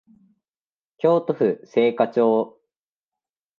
[0.97, 2.57] 京都府精華町